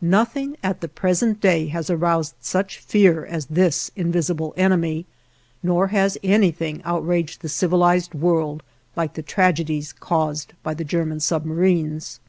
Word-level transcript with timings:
Nothing 0.00 0.56
at 0.62 0.82
the 0.82 0.86
present 0.88 1.40
day 1.40 1.66
has 1.66 1.90
aroused 1.90 2.36
such 2.40 2.78
fear 2.78 3.26
as 3.26 3.46
this 3.46 3.90
invisible 3.96 4.54
enemy, 4.56 5.04
nor 5.64 5.88
has 5.88 6.16
anything 6.22 6.80
outraged 6.84 7.42
the 7.42 7.48
civilized 7.48 8.14
world 8.14 8.62
like 8.94 9.14
the 9.14 9.22
tragedies 9.22 9.92
caused 9.92 10.52
by 10.62 10.74
the 10.74 10.84
German 10.84 11.18
submarines. 11.18 12.20